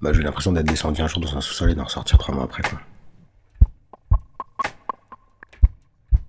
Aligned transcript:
Bah, 0.00 0.12
j'ai 0.12 0.22
l'impression 0.22 0.52
d'être 0.52 0.66
descendu 0.66 1.02
un 1.02 1.06
jour 1.06 1.20
dans 1.20 1.36
un 1.36 1.40
sous-sol 1.40 1.70
et 1.70 1.74
d'en 1.74 1.84
ressortir 1.84 2.16
trois 2.18 2.34
mois 2.34 2.44
après. 2.44 2.62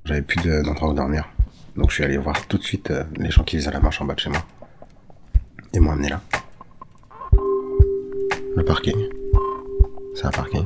J'avais 0.05 0.21
plus 0.21 0.41
de- 0.43 0.61
d'endroit 0.63 0.89
où 0.89 0.93
dormir. 0.93 1.27
Donc 1.77 1.89
je 1.89 1.95
suis 1.95 2.03
allé 2.03 2.17
voir 2.17 2.45
tout 2.47 2.57
de 2.57 2.63
suite 2.63 2.91
euh, 2.91 3.03
les 3.15 3.31
gens 3.31 3.43
qui 3.43 3.55
faisaient 3.57 3.71
la 3.71 3.79
marche 3.79 4.01
en 4.01 4.05
bas 4.05 4.13
de 4.15 4.19
chez 4.19 4.29
moi. 4.29 4.43
Et 5.73 5.79
m'ont 5.79 5.91
amené 5.91 6.09
là. 6.09 6.21
Le 8.57 8.63
parking. 8.65 9.07
C'est 10.15 10.25
un 10.25 10.31
parking. 10.31 10.65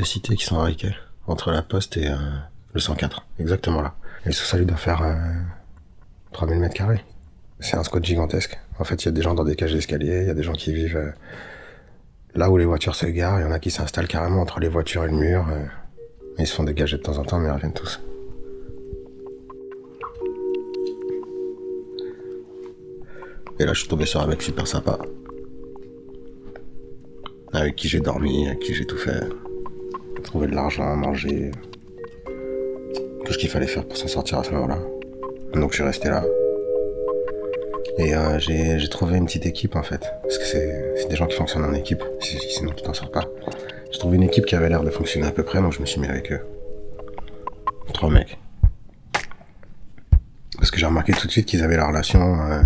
Des 0.00 0.06
cités 0.06 0.34
qui 0.34 0.46
sont 0.46 0.58
à. 0.58 0.70
Entre 1.26 1.52
la 1.52 1.60
poste 1.60 1.98
et 1.98 2.08
euh, 2.08 2.16
le 2.72 2.80
104. 2.80 3.26
Exactement 3.38 3.82
là. 3.82 3.94
Et 4.24 4.28
le 4.28 4.32
sous-sol 4.32 4.62
il 4.62 4.66
doit 4.66 4.78
faire 4.78 5.02
euh, 5.02 5.14
3000 6.32 6.58
mètres 6.58 6.74
carrés. 6.74 7.04
C'est 7.58 7.76
un 7.76 7.84
squat 7.84 8.02
gigantesque. 8.02 8.58
En 8.78 8.84
fait, 8.84 9.02
il 9.02 9.06
y 9.06 9.08
a 9.10 9.12
des 9.12 9.20
gens 9.20 9.34
dans 9.34 9.44
des 9.44 9.56
cages 9.56 9.74
d'escalier, 9.74 10.22
il 10.22 10.26
y 10.26 10.30
a 10.30 10.34
des 10.34 10.42
gens 10.42 10.54
qui 10.54 10.72
vivent 10.72 10.96
euh, 10.96 11.10
là 12.34 12.50
où 12.50 12.56
les 12.56 12.64
voitures 12.64 12.94
se 12.94 13.04
garent, 13.04 13.40
il 13.40 13.42
y 13.42 13.44
en 13.44 13.52
a 13.52 13.58
qui 13.58 13.70
s'installent 13.70 14.08
carrément 14.08 14.40
entre 14.40 14.58
les 14.58 14.68
voitures 14.68 15.04
et 15.04 15.08
le 15.08 15.16
mur. 15.16 15.46
euh. 15.50 15.66
Ils 16.38 16.46
se 16.46 16.54
font 16.54 16.64
dégager 16.64 16.96
de 16.96 17.02
temps 17.02 17.18
en 17.18 17.24
temps, 17.24 17.38
mais 17.38 17.48
ils 17.48 17.52
reviennent 17.52 17.74
tous. 17.74 18.00
Et 23.58 23.66
là, 23.66 23.74
je 23.74 23.80
suis 23.80 23.88
tombé 23.88 24.06
sur 24.06 24.22
un 24.22 24.26
mec 24.26 24.40
super 24.40 24.66
sympa. 24.66 24.98
Avec 27.52 27.76
qui 27.76 27.86
j'ai 27.86 28.00
dormi, 28.00 28.46
avec 28.46 28.60
qui 28.60 28.72
j'ai 28.72 28.86
tout 28.86 28.96
fait. 28.96 29.20
Trouver 30.24 30.46
de 30.46 30.54
l'argent, 30.54 30.94
manger. 30.96 31.50
Tout 33.24 33.32
ce 33.32 33.38
qu'il 33.38 33.48
fallait 33.50 33.66
faire 33.66 33.84
pour 33.86 33.96
s'en 33.96 34.08
sortir 34.08 34.38
à 34.38 34.44
ce 34.44 34.50
moment-là. 34.52 34.78
Donc 35.54 35.70
je 35.70 35.76
suis 35.76 35.84
resté 35.84 36.08
là. 36.08 36.24
Et 37.98 38.14
euh, 38.14 38.38
j'ai 38.38 38.88
trouvé 38.88 39.16
une 39.18 39.26
petite 39.26 39.46
équipe 39.46 39.76
en 39.76 39.82
fait. 39.82 40.00
Parce 40.22 40.38
que 40.38 40.44
c'est 40.44 41.08
des 41.08 41.16
gens 41.16 41.26
qui 41.26 41.36
fonctionnent 41.36 41.64
en 41.64 41.74
équipe. 41.74 42.02
si- 42.20 42.38
si- 42.38 42.50
Sinon 42.50 42.72
tu 42.72 42.82
t'en 42.82 42.94
sors 42.94 43.10
pas. 43.10 43.24
J'ai 43.92 43.98
trouvé 43.98 44.16
une 44.16 44.22
équipe 44.22 44.46
qui 44.46 44.54
avait 44.54 44.68
l'air 44.68 44.82
de 44.84 44.90
fonctionner 44.90 45.26
à 45.26 45.32
peu 45.32 45.42
près, 45.42 45.60
donc 45.60 45.72
je 45.72 45.80
me 45.80 45.86
suis 45.86 46.00
mis 46.00 46.06
avec 46.06 46.30
eux. 46.32 46.40
Trois 47.92 48.10
mecs. 48.10 48.38
Parce 50.56 50.70
que 50.70 50.78
j'ai 50.78 50.86
remarqué 50.86 51.12
tout 51.12 51.26
de 51.26 51.32
suite 51.32 51.46
qu'ils 51.46 51.62
avaient 51.64 51.76
la 51.76 51.88
relation 51.88 52.40
euh, 52.40 52.62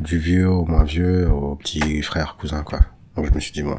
du 0.00 0.18
vieux 0.18 0.48
au 0.48 0.64
moins 0.64 0.82
vieux 0.84 1.30
au 1.30 1.54
petit 1.54 2.02
frère, 2.02 2.36
cousin 2.40 2.62
quoi. 2.62 2.80
Donc 3.16 3.26
je 3.26 3.32
me 3.34 3.40
suis 3.40 3.52
dit 3.52 3.62
bon, 3.62 3.78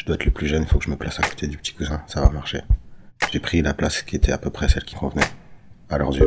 je 0.00 0.06
dois 0.06 0.14
être 0.14 0.24
le 0.24 0.30
plus 0.30 0.46
jeune, 0.46 0.62
il 0.62 0.66
faut 0.66 0.78
que 0.78 0.86
je 0.86 0.90
me 0.90 0.96
place 0.96 1.20
à 1.20 1.22
côté 1.22 1.46
du 1.46 1.58
petit 1.58 1.74
cousin, 1.74 2.00
ça 2.06 2.22
va 2.22 2.30
marcher. 2.30 2.62
J'ai 3.30 3.38
pris 3.38 3.60
la 3.60 3.74
place 3.74 4.00
qui 4.00 4.16
était 4.16 4.32
à 4.32 4.38
peu 4.38 4.48
près 4.48 4.66
celle 4.66 4.84
qui 4.84 4.94
convenait 4.94 5.20
à 5.90 5.98
leurs 5.98 6.16
yeux. 6.16 6.24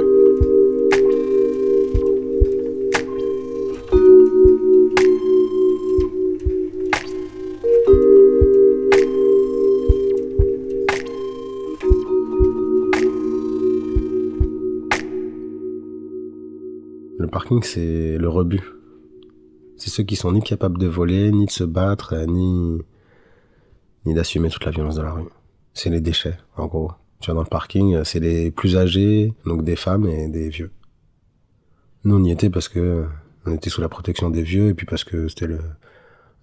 Le 17.17 17.27
parking, 17.27 17.63
c'est 17.63 18.19
le 18.19 18.29
rebut. 18.29 18.61
C'est 19.77 19.89
ceux 19.89 20.03
qui 20.03 20.15
sont 20.15 20.31
ni 20.31 20.43
capables 20.43 20.77
de 20.77 20.85
voler, 20.85 21.31
ni 21.31 21.47
de 21.47 21.51
se 21.51 21.63
battre, 21.63 22.15
ni, 22.27 22.79
ni 24.05 24.13
d'assumer 24.13 24.49
toute 24.49 24.65
la 24.65 24.71
violence 24.71 24.95
de 24.95 25.01
la 25.01 25.11
rue. 25.11 25.29
C'est 25.73 25.89
les 25.89 26.01
déchets, 26.01 26.37
en 26.57 26.65
gros. 26.67 26.91
Tu 27.19 27.27
vois, 27.27 27.35
dans 27.35 27.43
le 27.43 27.49
parking, 27.49 27.95
euh, 27.95 28.03
c'est 28.03 28.19
les 28.19 28.51
plus 28.51 28.75
âgés, 28.77 29.33
donc 29.45 29.63
des 29.63 29.75
femmes 29.75 30.05
et 30.07 30.27
des 30.27 30.49
vieux. 30.49 30.71
Nous, 32.03 32.15
on 32.17 32.23
y 32.23 32.31
était 32.31 32.49
parce 32.49 32.67
que 32.67 32.79
euh, 32.79 33.05
on 33.45 33.53
était 33.53 33.69
sous 33.69 33.81
la 33.81 33.89
protection 33.89 34.29
des 34.29 34.43
vieux 34.43 34.69
et 34.69 34.73
puis 34.73 34.85
parce 34.85 35.03
que 35.03 35.27
c'était 35.29 35.47
le, 35.47 35.59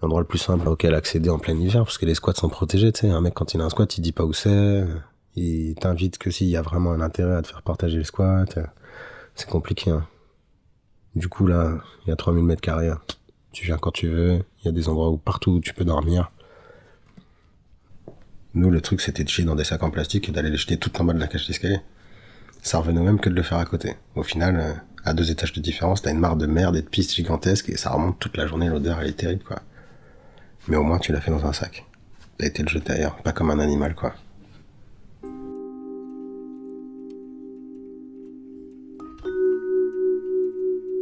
l'endroit 0.01 0.21
le 0.21 0.27
plus 0.27 0.39
simple 0.39 0.67
auquel 0.67 0.95
accéder 0.95 1.29
en 1.29 1.37
plein 1.39 1.55
hiver 1.55 1.83
parce 1.83 1.97
que 1.99 2.05
les 2.05 2.15
squats 2.15 2.33
sont 2.33 2.49
protégés, 2.49 2.91
tu 2.91 3.01
sais. 3.01 3.09
Un 3.09 3.21
mec, 3.21 3.33
quand 3.35 3.53
il 3.53 3.61
a 3.61 3.65
un 3.65 3.69
squat, 3.69 3.95
il 3.97 4.01
dit 4.01 4.11
pas 4.11 4.25
où 4.25 4.33
c'est. 4.33 4.49
euh, 4.49 4.85
Il 5.35 5.75
t'invite 5.75 6.17
que 6.17 6.31
s'il 6.31 6.47
y 6.47 6.57
a 6.57 6.61
vraiment 6.63 6.91
un 6.91 7.01
intérêt 7.01 7.35
à 7.35 7.41
te 7.43 7.47
faire 7.47 7.61
partager 7.61 7.97
le 7.97 8.03
squat. 8.03 8.57
C'est 9.35 9.47
compliqué, 9.49 9.91
hein. 9.91 10.07
Du 11.15 11.27
coup, 11.29 11.45
là, 11.45 11.77
il 12.05 12.09
y 12.09 12.11
a 12.11 12.15
3000 12.15 12.43
mètres 12.43 12.61
carrés. 12.61 12.89
Tu 13.51 13.65
viens 13.65 13.77
quand 13.77 13.91
tu 13.91 14.07
veux. 14.07 14.39
Il 14.61 14.65
y 14.65 14.67
a 14.69 14.71
des 14.71 14.87
endroits 14.89 15.09
où 15.09 15.17
partout 15.17 15.51
où 15.51 15.59
tu 15.59 15.73
peux 15.73 15.83
dormir. 15.85 16.31
Nous, 18.53 18.69
le 18.69 18.81
truc, 18.81 18.99
c'était 18.99 19.23
de 19.23 19.29
chier 19.29 19.45
dans 19.45 19.55
des 19.55 19.63
sacs 19.63 19.83
en 19.83 19.89
plastique 19.89 20.27
et 20.27 20.31
d'aller 20.31 20.49
les 20.49 20.57
jeter 20.57 20.77
tout 20.77 20.91
en 20.99 21.05
bas 21.05 21.13
de 21.13 21.19
la 21.19 21.27
cage 21.27 21.47
d'escalier. 21.47 21.79
Ça 22.61 22.79
revenait 22.79 23.01
même 23.01 23.19
que 23.19 23.29
de 23.29 23.35
le 23.35 23.43
faire 23.43 23.57
à 23.57 23.65
côté. 23.65 23.95
Au 24.15 24.23
final, 24.23 24.57
euh, 24.57 24.73
à 25.05 25.13
deux 25.13 25.31
étages 25.31 25.53
de 25.53 25.61
différence, 25.61 26.01
t'as 26.01 26.11
une 26.11 26.19
mare 26.19 26.35
de 26.35 26.45
merde 26.45 26.75
et 26.75 26.81
de 26.81 26.87
pistes 26.87 27.13
gigantesques 27.13 27.69
et 27.69 27.77
ça 27.77 27.91
remonte 27.91 28.19
toute 28.19 28.35
la 28.35 28.45
journée. 28.47 28.67
L'odeur, 28.67 28.99
elle 29.01 29.07
est 29.07 29.13
terrible, 29.13 29.43
quoi. 29.43 29.61
Mais 30.67 30.75
au 30.75 30.83
moins, 30.83 30.99
tu 30.99 31.13
l'as 31.13 31.21
fait 31.21 31.31
dans 31.31 31.45
un 31.45 31.53
sac. 31.53 31.85
T'as 32.37 32.47
été 32.47 32.61
le 32.61 32.67
jeter 32.67 32.93
ailleurs, 32.93 33.15
pas 33.23 33.31
comme 33.31 33.51
un 33.51 33.59
animal, 33.59 33.95
quoi. 33.95 34.13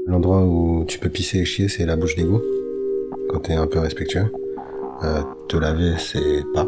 L'endroit 0.05 0.45
où 0.45 0.85
tu 0.87 0.97
peux 0.99 1.09
pisser 1.09 1.39
et 1.39 1.45
chier, 1.45 1.67
c'est 1.67 1.85
la 1.85 1.95
bouche 1.95 2.15
d'égout. 2.15 2.41
Quand 3.29 3.39
t'es 3.39 3.53
un 3.53 3.67
peu 3.67 3.79
respectueux. 3.79 4.31
Euh, 5.03 5.21
te 5.47 5.57
laver, 5.57 5.95
c'est 5.97 6.43
pas. 6.53 6.67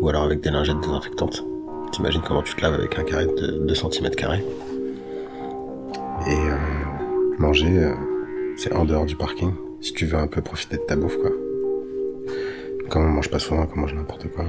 Ou 0.00 0.08
alors 0.08 0.22
avec 0.22 0.40
des 0.40 0.50
lingettes 0.50 0.80
désinfectantes. 0.80 1.44
T'imagines 1.92 2.22
comment 2.22 2.42
tu 2.42 2.54
te 2.54 2.60
laves 2.60 2.74
avec 2.74 2.98
un 2.98 3.04
carré 3.04 3.26
de 3.26 3.66
2 3.66 3.74
cm. 3.74 4.10
Et 6.26 6.30
euh, 6.30 6.56
manger, 7.38 7.78
euh, 7.78 7.94
c'est 8.56 8.72
en 8.72 8.84
dehors 8.84 9.06
du 9.06 9.16
parking. 9.16 9.52
Si 9.80 9.92
tu 9.92 10.06
veux 10.06 10.18
un 10.18 10.26
peu 10.26 10.42
profiter 10.42 10.76
de 10.76 10.82
ta 10.82 10.96
bouffe, 10.96 11.16
quoi. 11.18 11.30
Comme 12.88 13.04
on 13.04 13.10
mange 13.10 13.30
pas 13.30 13.38
souvent, 13.38 13.66
qu'on 13.66 13.80
mange 13.80 13.94
n'importe 13.94 14.28
quoi. 14.30 14.44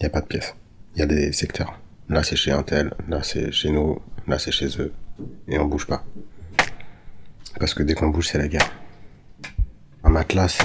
Y 0.00 0.06
a 0.06 0.10
pas 0.10 0.20
de 0.20 0.26
pièce. 0.26 0.54
Y 0.96 1.02
a 1.02 1.06
des 1.06 1.32
secteurs. 1.32 1.78
Là, 2.08 2.22
c'est 2.22 2.36
chez 2.36 2.50
un 2.50 2.62
tel, 2.62 2.92
là, 3.08 3.22
c'est 3.22 3.50
chez 3.52 3.70
nous, 3.70 3.98
là, 4.26 4.38
c'est 4.38 4.52
chez 4.52 4.68
eux. 4.80 4.92
Et 5.48 5.58
on 5.58 5.64
bouge 5.66 5.86
pas. 5.86 6.04
Parce 7.58 7.74
que 7.74 7.82
dès 7.82 7.94
qu'on 7.94 8.08
bouge, 8.08 8.28
c'est 8.28 8.38
la 8.38 8.48
guerre. 8.48 8.70
Matelas, 10.14 10.62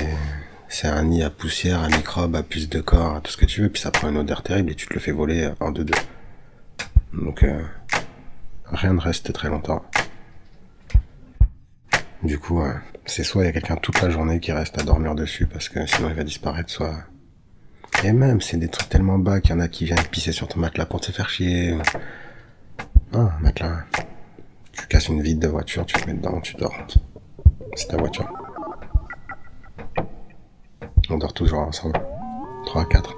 c'est, 0.67 0.87
un 0.87 1.05
nid 1.05 1.23
à 1.23 1.31
poussière, 1.31 1.81
à 1.81 1.87
microbes, 1.87 2.35
à 2.35 2.43
puces 2.43 2.69
de 2.69 2.81
corps, 2.81 3.15
à 3.15 3.19
tout 3.19 3.31
ce 3.31 3.37
que 3.37 3.47
tu 3.47 3.63
veux, 3.63 3.69
puis 3.69 3.81
ça 3.81 3.89
prend 3.89 4.09
une 4.09 4.17
odeur 4.17 4.43
terrible 4.43 4.69
et 4.69 4.75
tu 4.75 4.85
te 4.85 4.93
le 4.93 4.99
fais 4.99 5.11
voler 5.11 5.49
en 5.59 5.71
deux 5.71 5.85
deux. 5.85 5.97
Donc, 7.13 7.41
euh, 7.41 7.63
rien 8.65 8.93
ne 8.93 8.99
reste 8.99 9.33
très 9.33 9.49
longtemps. 9.49 9.83
Du 12.21 12.37
coup, 12.37 12.61
euh, 12.61 12.75
c'est 13.07 13.23
soit 13.23 13.41
il 13.41 13.45
y 13.47 13.49
a 13.49 13.51
quelqu'un 13.51 13.77
toute 13.77 13.99
la 14.03 14.11
journée 14.11 14.39
qui 14.39 14.51
reste 14.51 14.79
à 14.79 14.83
dormir 14.83 15.15
dessus 15.15 15.47
parce 15.47 15.67
que 15.67 15.83
sinon 15.87 16.09
il 16.09 16.15
va 16.15 16.23
disparaître, 16.23 16.69
soit 16.69 17.05
et 18.03 18.13
même, 18.13 18.41
c'est 18.41 18.57
des 18.57 18.67
trucs 18.67 18.89
tellement 18.89 19.17
bas 19.17 19.41
qu'il 19.41 19.49
y 19.49 19.53
en 19.55 19.61
a 19.61 19.67
qui 19.67 19.85
viennent 19.85 19.97
pisser 20.11 20.31
sur 20.31 20.47
ton 20.47 20.59
matelas 20.59 20.85
pour 20.85 21.01
te 21.01 21.11
faire 21.11 21.27
chier. 21.27 21.75
Ah, 23.13 23.31
matelas. 23.41 23.85
Tu 24.73 24.85
casses 24.85 25.07
une 25.07 25.23
vitre 25.23 25.39
de 25.39 25.47
voiture, 25.47 25.87
tu 25.87 25.99
te 25.99 26.07
mets 26.07 26.13
dedans, 26.13 26.39
tu 26.39 26.53
dors. 26.53 26.75
C'est 27.75 27.87
ta 27.87 27.97
voiture. 27.97 28.31
On 31.19 31.23
dort 31.23 31.33
toujours 31.33 31.59
ensemble. 31.59 31.99
3 32.67 32.81
à 32.81 32.85
4. 32.85 33.13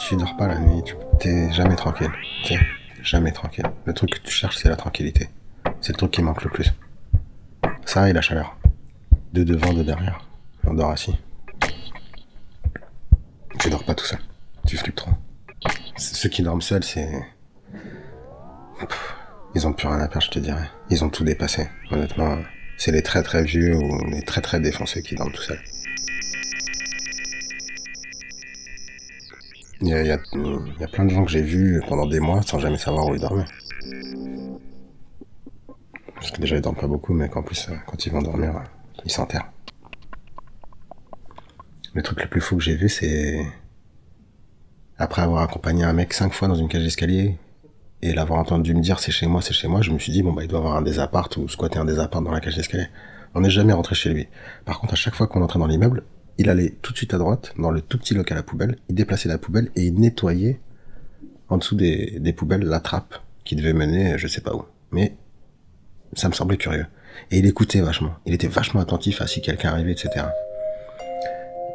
Tu 0.00 0.16
dors 0.16 0.34
pas 0.38 0.46
la 0.46 0.58
nuit, 0.58 0.82
tu 0.82 0.94
t'es 1.20 1.52
jamais 1.52 1.76
tranquille. 1.76 2.10
Sais, 2.44 2.58
jamais 3.02 3.30
tranquille. 3.30 3.66
Le 3.84 3.92
truc 3.92 4.08
que 4.08 4.20
tu 4.20 4.30
cherches, 4.30 4.56
c'est 4.56 4.70
la 4.70 4.76
tranquillité. 4.76 5.28
C'est 5.82 5.92
le 5.92 5.98
truc 5.98 6.12
qui 6.12 6.22
manque 6.22 6.42
le 6.44 6.48
plus. 6.48 6.72
Ça 7.84 8.08
et 8.08 8.14
la 8.14 8.22
chaleur. 8.22 8.56
De 9.34 9.44
devant, 9.44 9.74
de 9.74 9.82
derrière. 9.82 10.24
On 10.66 10.72
dort 10.72 10.90
assis. 10.92 11.14
Tu 13.58 13.68
dors 13.68 13.84
pas 13.84 13.94
tout 13.94 14.06
seul. 14.06 14.20
Tu 14.66 14.78
flippes 14.78 14.96
trop. 14.96 15.12
Ceux 15.98 16.30
qui 16.30 16.42
dorment 16.42 16.62
seuls, 16.62 16.84
c'est. 16.84 17.10
Ils 19.54 19.66
ont 19.66 19.74
plus 19.74 19.88
rien 19.88 20.00
à 20.00 20.08
perdre, 20.08 20.24
je 20.24 20.30
te 20.30 20.38
dirais. 20.38 20.70
Ils 20.88 21.04
ont 21.04 21.10
tout 21.10 21.24
dépassé. 21.24 21.68
Honnêtement, 21.90 22.38
c'est 22.78 22.92
les 22.92 23.02
très 23.02 23.22
très 23.22 23.42
vieux 23.42 23.76
ou 23.76 24.06
les 24.06 24.22
très 24.22 24.40
très 24.40 24.58
défoncés 24.58 25.02
qui 25.02 25.16
dorment 25.16 25.32
tout 25.32 25.42
seuls. 25.42 25.60
Il 29.80 29.88
y 29.88 29.92
a, 29.92 30.02
y 30.02 30.86
plein 30.92 31.04
de 31.04 31.10
gens 31.10 31.24
que 31.24 31.30
j'ai 31.30 31.42
vus 31.42 31.80
pendant 31.86 32.06
des 32.06 32.18
mois 32.18 32.42
sans 32.42 32.58
jamais 32.58 32.78
savoir 32.78 33.06
où 33.06 33.14
ils 33.14 33.20
dormaient. 33.20 33.44
Parce 36.14 36.32
que 36.32 36.40
déjà 36.40 36.56
ils 36.56 36.62
dorment 36.62 36.76
pas 36.76 36.88
beaucoup, 36.88 37.14
mais 37.14 37.28
qu'en 37.28 37.42
plus, 37.42 37.68
euh, 37.68 37.74
quand 37.86 38.04
ils 38.04 38.12
vont 38.12 38.22
dormir, 38.22 38.56
euh, 38.56 38.60
ils 39.04 39.10
s'enterrent. 39.10 39.52
Le 41.94 42.02
truc 42.02 42.20
le 42.22 42.28
plus 42.28 42.40
fou 42.40 42.56
que 42.56 42.62
j'ai 42.62 42.74
vu, 42.74 42.88
c'est 42.88 43.40
après 44.98 45.22
avoir 45.22 45.42
accompagné 45.42 45.84
un 45.84 45.92
mec 45.92 46.12
cinq 46.12 46.32
fois 46.32 46.48
dans 46.48 46.56
une 46.56 46.68
cage 46.68 46.82
d'escalier 46.82 47.38
et 48.02 48.12
l'avoir 48.12 48.40
entendu 48.40 48.74
me 48.74 48.80
dire 48.80 48.98
c'est 48.98 49.12
chez 49.12 49.28
moi, 49.28 49.42
c'est 49.42 49.54
chez 49.54 49.68
moi, 49.68 49.80
je 49.80 49.92
me 49.92 49.98
suis 49.98 50.12
dit 50.12 50.22
bon 50.22 50.32
bah 50.32 50.42
il 50.42 50.48
doit 50.48 50.58
avoir 50.58 50.76
un 50.76 50.82
des 50.82 50.98
ou 51.36 51.48
squatter 51.48 51.78
un 51.78 51.84
des 51.84 51.94
dans 51.94 52.30
la 52.32 52.40
cage 52.40 52.56
d'escalier. 52.56 52.86
On 53.34 53.40
n'est 53.40 53.50
jamais 53.50 53.72
rentré 53.72 53.94
chez 53.94 54.10
lui. 54.10 54.26
Par 54.64 54.80
contre, 54.80 54.94
à 54.94 54.96
chaque 54.96 55.14
fois 55.14 55.28
qu'on 55.28 55.42
entrait 55.42 55.60
dans 55.60 55.66
l'immeuble, 55.66 56.02
il 56.38 56.48
allait 56.48 56.74
tout 56.82 56.92
de 56.92 56.96
suite 56.96 57.14
à 57.14 57.18
droite, 57.18 57.52
dans 57.58 57.70
le 57.70 57.80
tout 57.80 57.98
petit 57.98 58.14
local 58.14 58.38
à 58.38 58.42
poubelle, 58.42 58.76
il 58.88 58.94
déplaçait 58.94 59.28
la 59.28 59.38
poubelle 59.38 59.70
et 59.74 59.82
il 59.82 59.94
nettoyait 59.94 60.60
en 61.48 61.58
dessous 61.58 61.74
des, 61.74 62.32
poubelles 62.36 62.62
la 62.62 62.80
trappe 62.80 63.16
qui 63.44 63.56
devait 63.56 63.72
mener 63.72 64.16
je 64.18 64.28
sais 64.28 64.40
pas 64.40 64.54
où. 64.54 64.64
Mais 64.92 65.14
ça 66.14 66.28
me 66.28 66.34
semblait 66.34 66.56
curieux. 66.56 66.86
Et 67.30 67.38
il 67.38 67.46
écoutait 67.46 67.80
vachement. 67.80 68.12
Il 68.24 68.34
était 68.34 68.46
vachement 68.46 68.80
attentif 68.80 69.20
à 69.20 69.26
si 69.26 69.40
quelqu'un 69.40 69.70
arrivait, 69.70 69.92
etc. 69.92 70.26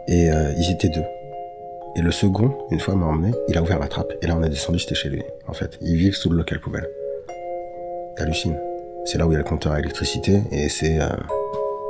Et 0.08 0.32
euh, 0.32 0.54
ils 0.58 0.72
étaient 0.72 0.90
deux. 0.90 1.04
Et 1.96 2.02
le 2.02 2.12
second, 2.12 2.58
une 2.72 2.80
fois 2.80 2.96
m'a 2.96 3.06
emmené, 3.06 3.34
il 3.50 3.58
a 3.58 3.62
ouvert 3.62 3.80
la 3.80 3.88
trappe. 3.88 4.14
Et 4.22 4.28
là, 4.28 4.36
on 4.36 4.44
est 4.44 4.50
descendu, 4.50 4.80
c'était 4.80 4.96
chez 4.96 5.10
lui. 5.10 5.22
En 5.48 5.54
fait, 5.54 5.78
ils 5.82 5.98
vivent 5.98 6.16
sous 6.16 6.30
le 6.30 6.38
local 6.38 6.60
poubelle. 6.60 6.88
T'hallucines. 8.16 8.58
C'est 9.06 9.18
là 9.18 9.28
où 9.28 9.32
il 9.32 9.34
y 9.34 9.36
a 9.36 9.40
le 9.40 9.44
compteur 9.44 9.74
à 9.74 9.80
électricité 9.80 10.42
et 10.52 10.70
c'est 10.70 11.02
euh, 11.02 11.10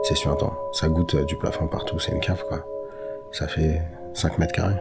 c'est 0.04 0.16
suintant. 0.16 0.54
Ça 0.74 0.90
goûte 0.90 1.16
euh, 1.16 1.24
du 1.26 1.38
plafond 1.38 1.68
partout. 1.68 1.98
C'est 2.00 2.12
une 2.12 2.20
cave, 2.20 2.44
quoi. 2.48 2.66
Ça 3.32 3.48
fait 3.48 3.82
5 4.14 4.38
mètres 4.38 4.54
carrés. 4.54 4.80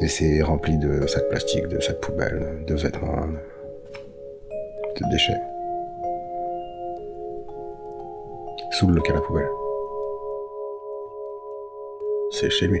Et 0.00 0.08
c'est 0.08 0.42
rempli 0.42 0.76
de 0.78 1.06
sacs 1.06 1.28
plastiques, 1.28 1.68
de 1.68 1.80
sacs 1.80 2.00
poubelles, 2.00 2.64
de 2.66 2.74
vêtements, 2.74 3.26
de 4.96 5.10
déchets. 5.10 5.40
Sous 8.72 8.86
le 8.86 8.94
local 8.94 9.16
à 9.16 9.20
poubelle. 9.20 9.48
C'est 12.30 12.50
chez 12.50 12.66
lui. 12.66 12.80